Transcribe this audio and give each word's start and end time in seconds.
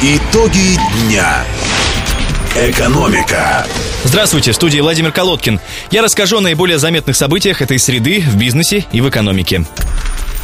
Итоги 0.00 0.78
дня. 1.06 1.44
Экономика. 2.56 3.66
Здравствуйте, 4.04 4.52
в 4.52 4.54
студии 4.54 4.80
Владимир 4.80 5.12
Колодкин. 5.12 5.60
Я 5.90 6.00
расскажу 6.00 6.38
о 6.38 6.40
наиболее 6.40 6.78
заметных 6.78 7.14
событиях 7.14 7.60
этой 7.60 7.78
среды 7.78 8.20
в 8.20 8.36
бизнесе 8.36 8.86
и 8.90 9.02
в 9.02 9.08
экономике. 9.10 9.66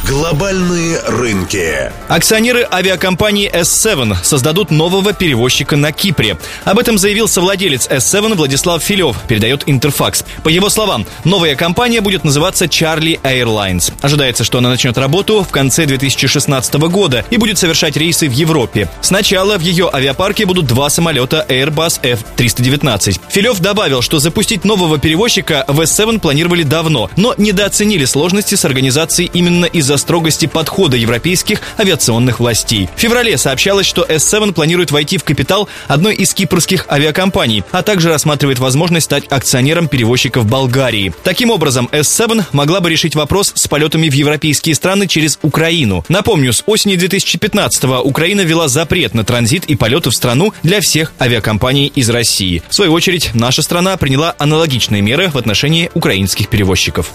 Глобальные 0.07 0.99
рынки. 1.05 1.91
Акционеры 2.07 2.67
авиакомпании 2.69 3.51
S7 3.51 4.15
создадут 4.23 4.71
нового 4.71 5.13
перевозчика 5.13 5.77
на 5.77 5.91
Кипре. 5.91 6.37
Об 6.65 6.79
этом 6.79 6.97
заявил 6.97 7.27
совладелец 7.27 7.87
S7 7.87 8.33
Владислав 8.33 8.81
Филев, 8.81 9.15
передает 9.27 9.63
Интерфакс. 9.67 10.25
По 10.43 10.49
его 10.49 10.69
словам, 10.69 11.05
новая 11.23 11.55
компания 11.55 12.01
будет 12.01 12.23
называться 12.23 12.65
Charlie 12.65 13.21
Airlines. 13.21 13.93
Ожидается, 14.01 14.43
что 14.43 14.57
она 14.57 14.69
начнет 14.69 14.97
работу 14.97 15.43
в 15.43 15.49
конце 15.49 15.85
2016 15.85 16.73
года 16.73 17.23
и 17.29 17.37
будет 17.37 17.59
совершать 17.59 17.95
рейсы 17.95 18.27
в 18.27 18.33
Европе. 18.33 18.89
Сначала 19.01 19.57
в 19.57 19.61
ее 19.61 19.87
авиапарке 19.93 20.47
будут 20.47 20.65
два 20.65 20.89
самолета 20.89 21.45
Airbus 21.47 21.99
F-319. 22.01 23.19
Филев 23.29 23.59
добавил, 23.59 24.01
что 24.01 24.17
запустить 24.17 24.65
нового 24.65 24.97
перевозчика 24.97 25.63
в 25.67 25.79
S7 25.79 26.19
планировали 26.19 26.63
давно, 26.63 27.09
но 27.17 27.35
недооценили 27.37 28.05
сложности 28.05 28.55
с 28.55 28.65
организацией 28.65 29.29
именно 29.31 29.65
из 29.65 29.90
из-за 29.91 29.97
строгости 29.97 30.45
подхода 30.45 30.95
европейских 30.95 31.59
авиационных 31.77 32.39
властей. 32.39 32.87
В 32.95 32.99
феврале 32.99 33.37
сообщалось, 33.37 33.85
что 33.85 34.03
S7 34.03 34.53
планирует 34.53 34.91
войти 34.91 35.17
в 35.17 35.25
капитал 35.25 35.67
одной 35.89 36.15
из 36.15 36.33
кипрских 36.33 36.85
авиакомпаний, 36.89 37.65
а 37.71 37.83
также 37.83 38.07
рассматривает 38.07 38.59
возможность 38.59 39.07
стать 39.07 39.25
акционером 39.29 39.89
перевозчиков 39.89 40.45
Болгарии. 40.45 41.13
Таким 41.25 41.49
образом, 41.49 41.89
S7 41.91 42.45
могла 42.53 42.79
бы 42.79 42.89
решить 42.89 43.15
вопрос 43.15 43.51
с 43.53 43.67
полетами 43.67 44.07
в 44.07 44.13
европейские 44.13 44.75
страны 44.75 45.07
через 45.07 45.37
Украину. 45.41 46.05
Напомню, 46.07 46.53
с 46.53 46.63
осени 46.67 46.95
2015-го 46.95 47.99
Украина 48.01 48.41
ввела 48.41 48.69
запрет 48.69 49.13
на 49.13 49.25
транзит 49.25 49.65
и 49.65 49.75
полеты 49.75 50.09
в 50.09 50.15
страну 50.15 50.53
для 50.63 50.79
всех 50.79 51.11
авиакомпаний 51.19 51.87
из 51.87 52.09
России. 52.09 52.63
В 52.69 52.73
свою 52.73 52.93
очередь, 52.93 53.31
наша 53.33 53.61
страна 53.61 53.97
приняла 53.97 54.35
аналогичные 54.37 55.01
меры 55.01 55.27
в 55.27 55.37
отношении 55.37 55.91
украинских 55.93 56.47
перевозчиков. 56.47 57.11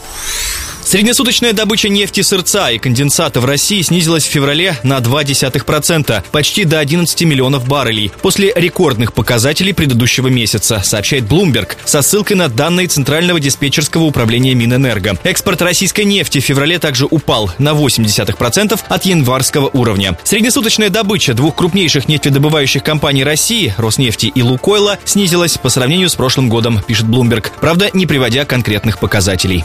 Среднесуточная 0.87 1.53
добыча 1.53 1.89
нефти 1.89 2.20
сырца 2.20 2.70
и 2.70 2.79
конденсата 2.79 3.41
в 3.41 3.45
России 3.45 3.83
снизилась 3.83 4.25
в 4.25 4.31
феврале 4.31 4.77
на 4.84 4.98
0,2%, 4.98 6.23
почти 6.31 6.62
до 6.62 6.79
11 6.79 7.23
миллионов 7.23 7.67
баррелей, 7.67 8.12
после 8.23 8.53
рекордных 8.55 9.12
показателей 9.12 9.73
предыдущего 9.73 10.29
месяца, 10.29 10.81
сообщает 10.84 11.25
Bloomberg, 11.25 11.70
со 11.84 12.03
ссылкой 12.03 12.37
на 12.37 12.48
данные 12.48 12.87
Центрального 12.87 13.41
диспетчерского 13.41 14.05
управления 14.05 14.55
Минэнерго. 14.55 15.19
Экспорт 15.25 15.61
российской 15.61 16.03
нефти 16.03 16.39
в 16.39 16.45
феврале 16.45 16.79
также 16.79 17.07
упал 17.07 17.51
на 17.59 17.70
0,8% 17.70 18.79
от 18.87 19.05
январского 19.05 19.69
уровня. 19.73 20.17
Среднесуточная 20.23 20.91
добыча 20.91 21.34
двух 21.34 21.57
крупнейших 21.57 22.07
нефтедобывающих 22.07 22.84
компаний 22.84 23.25
России, 23.25 23.75
Роснефти 23.77 24.27
и 24.27 24.41
Лукойла, 24.41 25.01
снизилась 25.05 25.59
по 25.59 25.69
сравнению 25.69 26.09
с 26.09 26.14
прошлым 26.14 26.48
годом, 26.48 26.81
пишет 26.87 27.07
Bloomberg, 27.07 27.51
правда, 27.61 27.91
не 27.92 28.07
приводя 28.07 28.45
конкретных 28.45 29.01
показателей. 29.01 29.64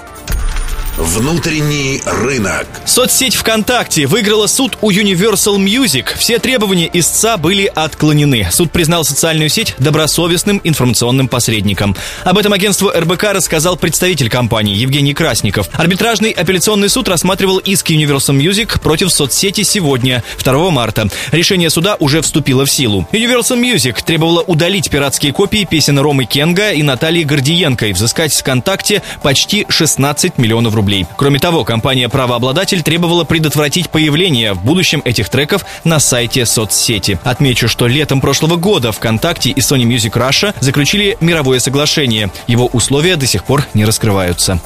Внутренний 0.98 2.02
рынок. 2.06 2.68
Соцсеть 2.86 3.36
ВКонтакте 3.36 4.08
выиграла 4.08 4.48
суд 4.48 4.78
у 4.82 4.92
Universal 4.92 5.56
Music. 5.56 6.18
Все 6.18 6.38
требования 6.38 6.90
истца 6.92 7.38
были 7.38 7.72
отклонены. 7.74 8.50
Суд 8.52 8.72
признал 8.72 9.06
социальную 9.06 9.48
сеть 9.48 9.74
добросовестным 9.80 10.60
информационным 10.66 11.30
посредником. 11.30 11.96
Об 12.26 12.38
этом 12.38 12.52
агентству 12.52 12.92
РБК 12.94 13.24
рассказал 13.32 13.78
представитель 13.78 14.30
компании 14.30 14.76
Евгений 14.76 15.14
Красников. 15.14 15.70
Арбитражный 15.72 16.32
апелляционный 16.32 16.90
суд 16.90 17.08
рассматривал 17.08 17.60
иск 17.60 17.90
Universal 17.90 18.38
Music 18.38 18.82
против 18.82 19.14
соцсети 19.14 19.64
сегодня, 19.64 20.26
2 20.44 20.72
марта. 20.72 21.08
Решение 21.32 21.70
суда 21.70 21.96
уже 22.00 22.22
вступило 22.22 22.66
в 22.66 22.72
силу. 22.72 23.08
Universal 23.14 23.62
Music 23.62 24.04
требовала 24.06 24.42
удалить 24.42 24.90
пиратские 24.90 25.32
копии 25.32 25.66
песен 25.70 25.98
Ромы 26.00 26.26
Кенга 26.26 26.74
и 26.74 26.84
Натальи 26.84 27.24
Гордиенко 27.24 27.88
и 27.88 27.94
взыскать 27.94 28.34
с 28.34 28.42
ВКонтакте 28.42 29.02
почти 29.24 29.66
16 29.70 30.38
миллионов 30.38 30.76
рублей 30.76 30.81
рублей. 30.82 31.06
Кроме 31.16 31.38
того, 31.38 31.64
компания-правообладатель 31.64 32.82
требовала 32.82 33.24
предотвратить 33.24 33.92
появление 33.92 34.54
в 34.54 34.66
будущем 34.66 35.04
этих 35.06 35.30
треков 35.30 35.64
на 35.84 36.00
сайте 36.00 36.48
соцсети. 36.48 37.20
Отмечу, 37.24 37.68
что 37.68 37.86
летом 37.86 38.20
прошлого 38.20 38.56
года 38.56 38.92
ВКонтакте 38.92 39.52
и 39.52 39.60
Sony 39.60 39.84
Music 39.84 40.14
Russia 40.14 40.56
заключили 40.60 41.18
мировое 41.22 41.60
соглашение. 41.60 42.32
Его 42.48 42.66
условия 42.66 43.16
до 43.16 43.28
сих 43.28 43.44
пор 43.44 43.68
не 43.76 43.86
раскрываются. 43.86 44.60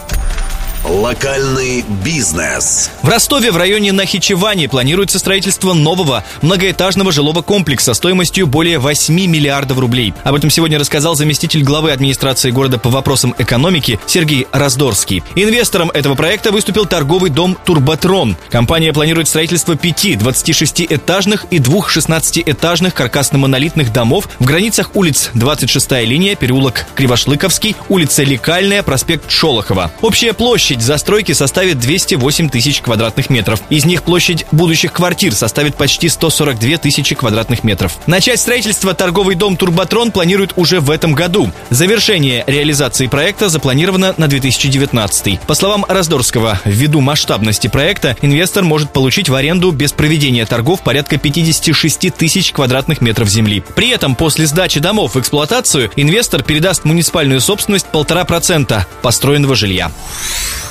Локальный 0.87 1.83
бизнес. 2.03 2.91
В 3.01 3.09
Ростове 3.09 3.51
в 3.51 3.57
районе 3.57 3.91
Нахичевани 3.91 4.67
планируется 4.67 5.17
строительство 5.17 5.73
нового 5.73 6.23
многоэтажного 6.43 7.11
жилого 7.11 7.41
комплекса 7.41 7.95
стоимостью 7.95 8.45
более 8.45 8.77
8 8.77 9.15
миллиардов 9.15 9.79
рублей. 9.79 10.13
Об 10.23 10.35
этом 10.35 10.51
сегодня 10.51 10.77
рассказал 10.77 11.15
заместитель 11.15 11.63
главы 11.63 11.91
администрации 11.91 12.51
города 12.51 12.77
по 12.77 12.91
вопросам 12.91 13.33
экономики 13.39 13.99
Сергей 14.05 14.45
Раздорский. 14.51 15.23
Инвестором 15.35 15.89
этого 15.89 16.13
проекта 16.13 16.51
выступил 16.51 16.85
торговый 16.85 17.31
дом 17.31 17.57
«Турботрон». 17.65 18.37
Компания 18.51 18.93
планирует 18.93 19.27
строительство 19.27 19.75
пяти 19.75 20.13
26-этажных 20.13 21.47
и 21.49 21.57
двух 21.57 21.97
16-этажных 21.97 22.93
каркасно-монолитных 22.93 23.91
домов 23.91 24.29
в 24.37 24.45
границах 24.45 24.91
улиц 24.95 25.31
26-я 25.33 26.05
линия, 26.05 26.35
переулок 26.35 26.85
Кривошлыковский, 26.93 27.75
улица 27.89 28.21
Лекальная, 28.21 28.83
проспект 28.83 29.31
Шолохова. 29.31 29.91
Общая 30.01 30.33
площадь 30.33 30.74
Площадь 30.75 30.87
застройки 30.87 31.31
составит 31.31 31.79
208 31.79 32.49
тысяч 32.49 32.81
квадратных 32.81 33.29
метров. 33.29 33.61
Из 33.69 33.85
них 33.85 34.03
площадь 34.03 34.45
будущих 34.51 34.91
квартир 34.91 35.33
составит 35.33 35.75
почти 35.75 36.09
142 36.09 36.77
тысячи 36.79 37.15
квадратных 37.15 37.63
метров. 37.63 37.97
Начать 38.07 38.41
строительство 38.41 38.93
торговый 38.93 39.35
дом 39.35 39.55
«Турботрон» 39.55 40.11
планирует 40.11 40.51
уже 40.57 40.81
в 40.81 40.91
этом 40.91 41.13
году. 41.13 41.49
Завершение 41.69 42.43
реализации 42.45 43.07
проекта 43.07 43.47
запланировано 43.47 44.15
на 44.17 44.27
2019. 44.27 45.39
По 45.47 45.53
словам 45.53 45.85
Раздорского, 45.87 46.59
ввиду 46.65 46.99
масштабности 46.99 47.67
проекта, 47.67 48.17
инвестор 48.21 48.65
может 48.65 48.91
получить 48.91 49.29
в 49.29 49.35
аренду 49.35 49.71
без 49.71 49.93
проведения 49.93 50.45
торгов 50.45 50.81
порядка 50.81 51.17
56 51.17 52.13
тысяч 52.13 52.51
квадратных 52.51 52.99
метров 52.99 53.29
земли. 53.29 53.63
При 53.75 53.91
этом 53.91 54.13
после 54.13 54.45
сдачи 54.45 54.81
домов 54.81 55.15
в 55.15 55.19
эксплуатацию 55.21 55.89
инвестор 55.95 56.43
передаст 56.43 56.83
муниципальную 56.83 57.39
собственность 57.39 57.85
полтора 57.85 58.25
процента 58.25 58.85
построенного 59.01 59.55
жилья. 59.55 59.89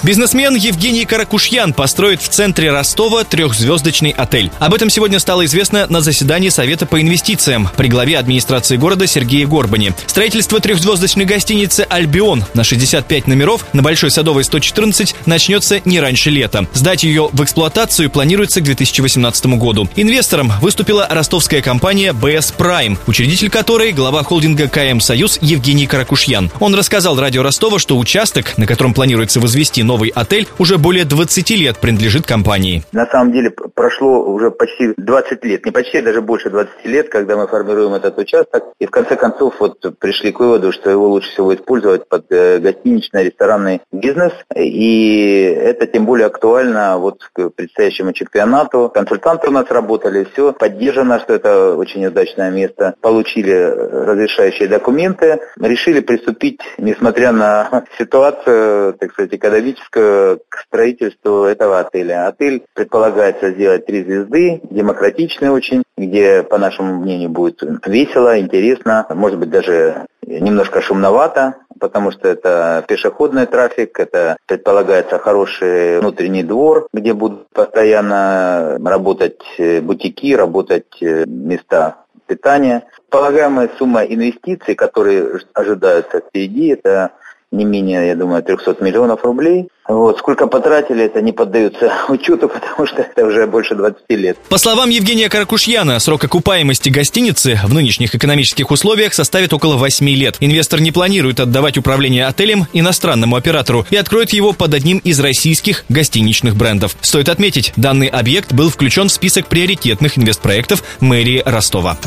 Бизнесмен 0.05 0.55
Евгений 0.55 1.07
Каракушьян 1.07 1.73
построит 1.73 2.21
в 2.21 2.29
центре 2.29 2.71
Ростова 2.71 3.25
трехзвездочный 3.25 4.11
отель. 4.11 4.51
Об 4.59 4.75
этом 4.75 4.91
сегодня 4.91 5.19
стало 5.19 5.47
известно 5.47 5.87
на 5.89 6.03
заседании 6.03 6.51
Совета 6.51 6.85
по 6.85 7.01
инвестициям 7.01 7.71
при 7.75 7.89
главе 7.89 8.19
администрации 8.19 8.77
города 8.77 9.07
Сергее 9.07 9.47
Горбани. 9.47 9.95
Строительство 10.05 10.61
трехзвездочной 10.61 11.25
гостиницы 11.25 11.87
«Альбион» 11.89 12.45
на 12.53 12.65
65 12.65 13.29
номеров 13.29 13.65
на 13.73 13.81
Большой 13.81 14.11
Садовой 14.11 14.45
114 14.45 15.15
начнется 15.25 15.81
не 15.87 16.01
раньше 16.01 16.29
лета. 16.29 16.67
Сдать 16.75 17.03
ее 17.03 17.31
в 17.33 17.43
эксплуатацию 17.43 18.11
планируется 18.11 18.61
к 18.61 18.65
2018 18.65 19.47
году. 19.57 19.89
Инвестором 19.97 20.53
выступила 20.61 21.07
ростовская 21.09 21.63
компания 21.63 22.13
«БС 22.13 22.53
Прайм», 22.53 22.99
учредитель 23.07 23.49
которой 23.49 23.93
глава 23.93 24.23
холдинга 24.23 24.69
КМ 24.69 25.01
«Союз» 25.01 25.39
Евгений 25.41 25.87
Каракушьян. 25.87 26.51
Он 26.61 26.75
рассказал 26.75 27.19
радио 27.19 27.43
Ростова, 27.43 27.79
что 27.79 27.97
участок, 27.97 28.59
на 28.59 28.67
котором 28.67 28.93
планируется 28.93 29.41
возвести 29.41 29.83
новый 29.83 29.94
новый 29.95 30.13
отель 30.15 30.49
уже 30.59 30.77
более 30.77 31.05
20 31.05 31.51
лет 31.51 31.79
принадлежит 31.79 32.27
компании. 32.27 32.83
На 32.91 33.07
самом 33.07 33.33
деле 33.33 33.51
прошло 33.51 34.25
уже 34.25 34.51
почти 34.51 34.93
20 34.97 35.45
лет, 35.45 35.65
не 35.65 35.71
почти, 35.71 35.99
а 35.99 36.03
даже 36.03 36.21
больше 36.21 36.51
20 36.51 36.85
лет, 36.87 37.09
когда 37.09 37.37
мы 37.37 37.47
формируем 37.47 37.95
этот 37.95 38.19
участок. 38.19 38.65
И 38.81 38.87
в 38.87 38.91
конце 38.91 39.15
концов 39.15 39.55
вот 39.61 39.79
пришли 40.01 40.33
к 40.33 40.41
выводу, 40.41 40.73
что 40.73 40.91
его 40.91 41.07
лучше 41.07 41.31
всего 41.31 41.55
использовать 41.55 42.09
под 42.09 42.25
э, 42.31 42.59
гостиничный, 42.59 43.25
ресторанный 43.25 43.83
бизнес. 43.93 44.33
И 44.57 45.43
это 45.45 45.87
тем 45.87 46.07
более 46.07 46.27
актуально 46.27 46.99
вот 46.99 47.21
к 47.33 47.51
предстоящему 47.51 48.13
чемпионату. 48.13 48.91
Консультанты 48.93 49.49
у 49.49 49.53
нас 49.53 49.71
работали, 49.71 50.27
все 50.33 50.53
поддержано, 50.53 51.21
что 51.21 51.35
это 51.35 51.77
очень 51.77 52.05
удачное 52.05 52.51
место. 52.51 52.95
Получили 53.01 53.53
разрешающие 53.53 54.67
документы, 54.67 55.39
решили 55.61 56.01
приступить, 56.01 56.61
несмотря 56.79 57.31
на 57.31 57.85
ситуацию, 57.99 58.95
так 58.95 59.13
сказать, 59.13 59.33
экономическую, 59.35 59.74
к, 59.91 60.39
к 60.49 60.59
строительству 60.67 61.45
этого 61.45 61.81
отеля. 61.81 62.27
Отель 62.27 62.65
предполагается 62.75 63.51
сделать 63.51 63.87
три 63.87 64.03
звезды, 64.03 64.61
демократичный 64.71 65.51
очень, 65.51 65.83
где, 65.97 66.43
по 66.43 66.59
нашему 66.59 67.01
мнению, 67.01 67.31
будет 67.31 67.63
весело, 67.87 68.39
интересно, 68.39 69.07
может 69.11 69.39
быть, 69.39 69.51
даже 69.51 70.07
немножко 70.27 70.81
шумновато, 70.81 71.57
потому 71.79 72.11
что 72.11 72.29
это 72.29 72.85
пешеходный 72.89 73.47
трафик, 73.47 73.99
это 73.99 74.37
предполагается 74.47 75.19
хороший 75.19 76.01
внутренний 76.01 76.43
двор, 76.43 76.89
где 76.93 77.13
будут 77.13 77.49
постоянно 77.51 78.79
работать 78.85 79.43
бутики, 79.59 80.35
работать 80.35 81.01
места 81.01 81.97
питания. 82.27 82.85
Полагаемая 83.11 83.71
сумма 83.79 84.03
инвестиций, 84.03 84.75
которые 84.75 85.41
ожидаются 85.53 86.21
впереди, 86.21 86.69
это 86.69 87.13
не 87.57 87.65
менее, 87.65 88.07
я 88.07 88.17
думаю, 88.17 88.43
300 88.43 88.77
миллионов 88.81 89.25
рублей. 89.25 89.69
Вот. 89.87 90.19
Сколько 90.19 90.47
потратили, 90.47 91.05
это 91.05 91.21
не 91.21 91.33
поддается 91.33 91.93
учету, 92.09 92.49
потому 92.49 92.87
что 92.87 93.03
это 93.03 93.27
уже 93.27 93.47
больше 93.47 93.75
20 93.75 93.99
лет. 94.11 94.39
По 94.49 94.59
словам 94.59 94.91
Евгения 94.91 95.29
Каракушьяна, 95.29 95.99
срок 95.99 96.25
окупаемости 96.25 96.89
гостиницы 96.89 97.61
в 97.65 97.73
нынешних 97.73 98.15
экономических 98.15 98.71
условиях 98.71 99.15
составит 99.15 99.53
около 99.53 99.77
8 99.77 100.09
лет. 100.11 100.37
Инвестор 100.41 100.81
не 100.81 100.91
планирует 100.91 101.41
отдавать 101.41 101.79
управление 101.79 102.27
отелем 102.27 102.67
иностранному 102.73 103.37
оператору 103.37 103.87
и 103.91 103.97
откроет 103.97 104.33
его 104.33 104.53
под 104.53 104.75
одним 104.75 104.99
из 104.99 105.21
российских 105.21 105.85
гостиничных 105.89 106.57
брендов. 106.57 106.97
Стоит 107.01 107.29
отметить, 107.29 107.73
данный 107.77 108.09
объект 108.09 108.53
был 108.53 108.71
включен 108.71 109.09
в 109.09 109.13
список 109.13 109.47
приоритетных 109.47 110.19
инвестпроектов 110.19 110.83
мэрии 111.01 111.43
Ростова. 111.45 111.99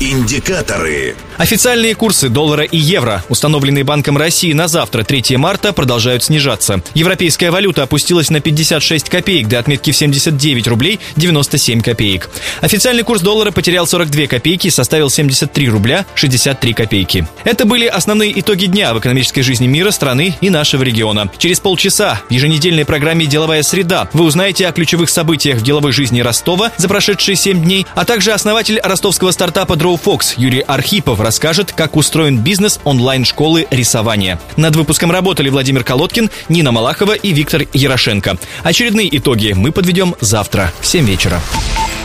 Индикаторы. 0.00 1.16
Официальные 1.38 1.94
курсы 1.94 2.28
доллара 2.28 2.64
и 2.64 2.76
евро, 2.76 3.22
установленные 3.28 3.84
Банком 3.84 4.18
России 4.18 4.52
на 4.52 4.66
завтра, 4.66 5.04
3 5.04 5.36
марта, 5.36 5.72
продолжают 5.72 6.24
снижаться. 6.24 6.82
Европейская 6.94 7.52
валюта 7.52 7.84
опустилась 7.84 8.28
на 8.28 8.40
56 8.40 9.08
копеек 9.08 9.46
до 9.46 9.60
отметки 9.60 9.92
в 9.92 9.96
79 9.96 10.66
рублей 10.66 10.98
97 11.14 11.80
копеек. 11.80 12.28
Официальный 12.60 13.04
курс 13.04 13.22
доллара 13.22 13.52
потерял 13.52 13.86
42 13.86 14.26
копейки 14.26 14.66
и 14.66 14.70
составил 14.70 15.10
73 15.10 15.68
рубля 15.68 16.06
63 16.16 16.72
копейки. 16.72 17.28
Это 17.44 17.64
были 17.66 17.86
основные 17.86 18.40
итоги 18.40 18.66
дня 18.66 18.92
в 18.92 18.98
экономической 18.98 19.42
жизни 19.42 19.68
мира, 19.68 19.92
страны 19.92 20.34
и 20.40 20.50
нашего 20.50 20.82
региона. 20.82 21.30
Через 21.38 21.60
полчаса 21.60 22.20
в 22.28 22.32
еженедельной 22.32 22.84
программе 22.84 23.26
«Деловая 23.26 23.62
среда» 23.62 24.08
вы 24.12 24.24
узнаете 24.24 24.66
о 24.66 24.72
ключевых 24.72 25.08
событиях 25.08 25.58
в 25.58 25.62
деловой 25.62 25.92
жизни 25.92 26.20
Ростова 26.20 26.72
за 26.78 26.88
прошедшие 26.88 27.36
7 27.36 27.62
дней, 27.62 27.86
а 27.94 28.04
также 28.04 28.32
основатель 28.32 28.80
ростовского 28.82 29.30
стартапа 29.30 29.74
Grow 29.74 30.00
Fox 30.02 30.34
Юрий 30.36 30.64
Архипов 30.66 31.27
расскажет, 31.28 31.72
как 31.72 31.94
устроен 31.96 32.38
бизнес 32.38 32.80
онлайн-школы 32.84 33.66
рисования. 33.70 34.40
Над 34.56 34.76
выпуском 34.76 35.10
работали 35.10 35.50
Владимир 35.50 35.84
Колодкин, 35.84 36.30
Нина 36.48 36.72
Малахова 36.72 37.12
и 37.12 37.34
Виктор 37.34 37.66
Ярошенко. 37.74 38.38
Очередные 38.62 39.14
итоги 39.14 39.52
мы 39.52 39.70
подведем 39.70 40.14
завтра 40.20 40.72
в 40.80 40.86
7 40.86 41.04
вечера. 41.04 41.42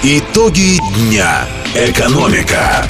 Итоги 0.04 0.78
дня. 0.98 1.46
Экономика. 1.74 2.86